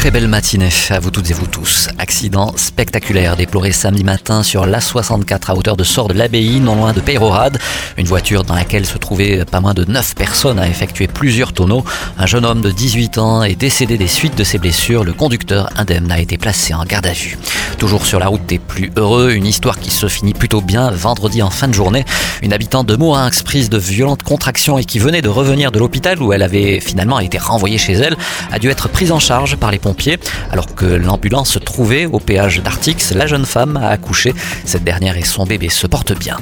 très 0.00 0.10
belle 0.10 0.28
matinée 0.28 0.70
à 0.88 0.98
vous 0.98 1.10
toutes 1.10 1.30
et 1.30 1.34
vous 1.34 1.46
tous. 1.46 1.90
Accident 1.98 2.54
spectaculaire 2.56 3.36
déploré 3.36 3.70
samedi 3.70 4.02
matin 4.02 4.42
sur 4.42 4.64
l'A64 4.64 5.50
à 5.50 5.54
hauteur 5.54 5.76
de 5.76 5.84
Sort 5.84 6.08
de 6.08 6.14
l'Abbaye, 6.14 6.58
non 6.58 6.74
loin 6.74 6.94
de 6.94 7.00
Peyrorade. 7.00 7.58
Une 7.98 8.06
voiture 8.06 8.42
dans 8.42 8.54
laquelle 8.54 8.86
se 8.86 8.96
trouvaient 8.96 9.44
pas 9.44 9.60
moins 9.60 9.74
de 9.74 9.84
9 9.84 10.14
personnes 10.14 10.58
a 10.58 10.66
effectué 10.66 11.06
plusieurs 11.06 11.52
tonneaux. 11.52 11.84
Un 12.16 12.24
jeune 12.24 12.46
homme 12.46 12.62
de 12.62 12.70
18 12.70 13.18
ans 13.18 13.42
est 13.42 13.56
décédé 13.56 13.98
des 13.98 14.06
suites 14.06 14.38
de 14.38 14.42
ses 14.42 14.56
blessures. 14.56 15.04
Le 15.04 15.12
conducteur 15.12 15.68
indemne 15.76 16.10
a 16.10 16.18
été 16.18 16.38
placé 16.38 16.72
en 16.72 16.84
garde 16.84 17.06
à 17.06 17.12
vue. 17.12 17.36
Toujours 17.76 18.06
sur 18.06 18.18
la 18.18 18.28
route 18.28 18.46
des 18.46 18.58
plus 18.58 18.90
heureux, 18.96 19.32
une 19.32 19.46
histoire 19.46 19.78
qui 19.78 19.90
se 19.90 20.08
finit 20.08 20.32
plutôt 20.32 20.62
bien 20.62 20.90
vendredi 20.90 21.42
en 21.42 21.50
fin 21.50 21.68
de 21.68 21.74
journée. 21.74 22.06
Une 22.40 22.54
habitante 22.54 22.86
de 22.86 22.96
Mourinx 22.96 23.42
prise 23.42 23.68
de 23.68 23.76
violentes 23.76 24.22
contractions 24.22 24.78
et 24.78 24.84
qui 24.84 24.98
venait 24.98 25.22
de 25.22 25.28
revenir 25.28 25.70
de 25.72 25.78
l'hôpital 25.78 26.22
où 26.22 26.32
elle 26.32 26.42
avait 26.42 26.80
finalement 26.80 27.18
été 27.20 27.36
renvoyée 27.36 27.76
chez 27.76 27.92
elle 27.92 28.16
a 28.50 28.58
dû 28.58 28.70
être 28.70 28.88
prise 28.88 29.12
en 29.12 29.18
charge 29.18 29.56
par 29.56 29.70
les 29.70 29.78
pompiers 29.78 29.89
alors 30.50 30.74
que 30.74 30.84
l'ambulance 30.84 31.50
se 31.50 31.58
trouvait 31.58 32.06
au 32.06 32.18
péage 32.18 32.62
d'Artix, 32.62 33.12
la 33.14 33.26
jeune 33.26 33.44
femme 33.44 33.76
a 33.76 33.88
accouché. 33.88 34.34
Cette 34.64 34.84
dernière 34.84 35.16
et 35.16 35.22
son 35.22 35.44
bébé 35.44 35.68
se 35.68 35.86
portent 35.86 36.16
bien. 36.18 36.36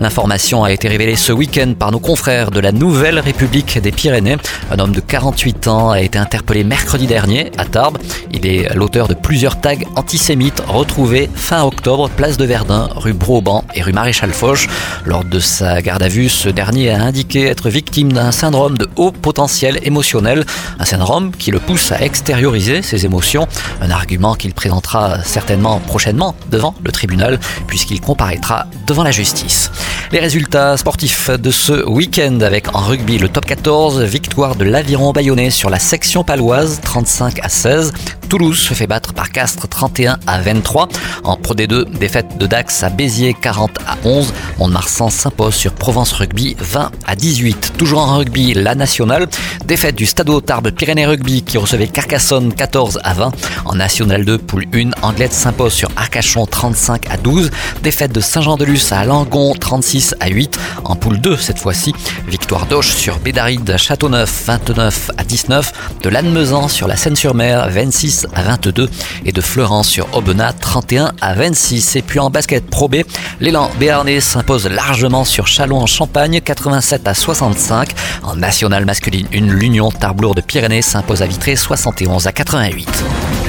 L'information 0.00 0.64
a 0.64 0.72
été 0.72 0.88
révélée 0.88 1.16
ce 1.16 1.32
week-end 1.32 1.74
par 1.78 1.92
nos 1.92 2.00
confrères 2.00 2.50
de 2.50 2.60
la 2.60 2.72
Nouvelle 2.72 3.18
République 3.18 3.78
des 3.78 3.92
Pyrénées. 3.92 4.36
Un 4.70 4.78
homme 4.78 4.92
de 4.92 5.00
48 5.00 5.68
ans 5.68 5.90
a 5.90 6.00
été 6.00 6.18
interpellé 6.18 6.64
mercredi 6.64 7.06
dernier 7.06 7.50
à 7.58 7.64
Tarbes. 7.64 7.98
Il 8.32 8.46
est 8.46 8.74
l'auteur 8.74 9.08
de 9.08 9.14
plusieurs 9.14 9.60
tags 9.60 9.74
antisémites 9.96 10.62
retrouvés 10.66 11.28
fin 11.34 11.62
octobre, 11.64 12.08
place 12.08 12.36
de 12.36 12.44
Verdun, 12.44 12.88
rue 12.94 13.12
Broban 13.12 13.64
et 13.74 13.82
rue 13.82 13.92
Maréchal 13.92 14.32
Foch. 14.32 14.68
Lors 15.04 15.24
de 15.24 15.40
sa 15.40 15.82
garde 15.82 16.02
à 16.02 16.08
vue, 16.08 16.28
ce 16.28 16.48
dernier 16.48 16.90
a 16.90 17.02
indiqué 17.02 17.46
être 17.46 17.68
victime 17.68 18.12
d'un 18.12 18.32
syndrome 18.32 18.78
de 18.78 18.88
haut 18.96 19.12
potentiel 19.12 19.78
émotionnel, 19.82 20.44
un 20.78 20.84
syndrome 20.84 21.32
qui 21.32 21.50
le 21.50 21.58
pousse 21.58 21.92
à 21.92 22.00
extérioriser 22.02 22.82
ses 22.92 23.06
émotions, 23.06 23.48
un 23.80 23.90
argument 23.90 24.34
qu'il 24.34 24.52
présentera 24.52 25.22
certainement 25.24 25.80
prochainement 25.80 26.34
devant 26.50 26.74
le 26.84 26.92
tribunal 26.92 27.40
puisqu'il 27.66 28.02
comparaîtra 28.02 28.66
devant 28.86 29.02
la 29.02 29.10
justice. 29.10 29.70
Les 30.10 30.20
résultats 30.20 30.76
sportifs 30.76 31.30
de 31.30 31.50
ce 31.50 31.88
week-end 31.88 32.40
avec 32.42 32.74
en 32.76 32.80
rugby 32.80 33.16
le 33.16 33.30
top 33.30 33.46
14, 33.46 34.02
victoire 34.02 34.56
de 34.56 34.64
l'Aviron 34.64 35.12
Bayonnais 35.12 35.48
sur 35.48 35.70
la 35.70 35.78
section 35.78 36.22
paloise 36.22 36.80
35 36.82 37.38
à 37.42 37.48
16. 37.48 37.92
Toulouse 38.32 38.58
se 38.58 38.72
fait 38.72 38.86
battre 38.86 39.12
par 39.12 39.30
Castres 39.30 39.68
31 39.68 40.16
à 40.26 40.40
23. 40.40 40.88
En 41.22 41.36
Pro 41.36 41.52
D2, 41.52 41.84
défaite 41.98 42.38
de 42.38 42.46
Dax 42.46 42.82
à 42.82 42.88
Béziers 42.88 43.36
40 43.38 43.72
à 43.86 43.98
11. 44.06 44.32
Mont-de-Marsan 44.58 45.10
s'impose 45.10 45.54
sur 45.54 45.74
Provence 45.74 46.12
Rugby 46.12 46.56
20 46.58 46.90
à 47.04 47.14
18. 47.14 47.74
Toujours 47.76 48.00
en 48.00 48.16
rugby, 48.16 48.54
la 48.54 48.74
nationale. 48.74 49.28
Défaite 49.66 49.96
du 49.96 50.06
Stade 50.06 50.30
Tarbes 50.46 50.70
Pyrénées 50.70 51.04
Rugby 51.04 51.42
qui 51.42 51.58
recevait 51.58 51.88
Carcassonne 51.88 52.54
14 52.54 53.00
à 53.04 53.12
20. 53.12 53.32
En 53.66 53.74
National 53.74 54.24
2, 54.24 54.38
poule 54.38 54.64
1, 54.72 54.92
Anglette 55.02 55.34
s'impose 55.34 55.74
sur 55.74 55.90
Arcachon 55.96 56.46
35 56.46 57.10
à 57.10 57.18
12. 57.18 57.50
Défaite 57.82 58.12
de 58.12 58.20
Saint-Jean-de-Luz 58.20 58.92
à 58.92 59.04
Langon 59.04 59.52
36 59.52 60.14
à 60.20 60.28
8. 60.28 60.58
En 60.84 60.96
poule 60.96 61.20
2 61.20 61.36
cette 61.36 61.58
fois-ci, 61.58 61.94
victoire 62.26 62.64
d'Auch 62.64 62.94
sur 62.94 63.18
Bédaride 63.18 63.76
Châteauneuf 63.76 64.46
29 64.46 65.10
à 65.18 65.22
19. 65.22 65.72
De 66.02 66.08
Lannemezan 66.08 66.68
sur 66.68 66.88
la 66.88 66.96
Seine-sur-Mer 66.96 67.68
26 67.68 68.21
à 68.34 68.42
22 68.42 68.88
et 69.24 69.32
de 69.32 69.40
Florence 69.40 69.88
sur 69.88 70.06
Aubenas 70.16 70.52
31 70.52 71.12
à 71.20 71.34
26. 71.34 71.96
Et 71.96 72.02
puis 72.02 72.18
en 72.18 72.30
basket 72.30 72.64
Pro 72.66 72.88
B, 72.88 72.96
l'élan 73.40 73.70
béarnais 73.78 74.20
s'impose 74.20 74.66
largement 74.66 75.24
sur 75.24 75.46
Chalon 75.46 75.78
en 75.78 75.86
Champagne 75.86 76.40
87 76.40 77.06
à 77.08 77.14
65. 77.14 77.90
En 78.22 78.36
nationale 78.36 78.84
masculine, 78.84 79.26
une 79.32 79.52
l'Union 79.52 79.90
Tarblour 79.90 80.34
de 80.34 80.40
Pyrénées 80.40 80.82
s'impose 80.82 81.22
à 81.22 81.26
Vitré 81.26 81.56
71 81.56 82.26
à 82.26 82.32
88. 82.32 83.41